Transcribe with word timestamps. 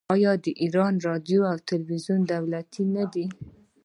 آیا 0.15 0.31
د 0.43 0.45
ایران 0.63 0.93
راډیو 1.07 1.41
او 1.51 1.57
تلویزیون 1.69 2.21
دولتي 2.33 2.83
نه 2.95 3.03
دي؟ 3.13 3.25